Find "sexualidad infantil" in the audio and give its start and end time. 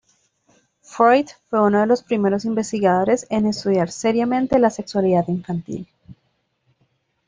4.71-5.87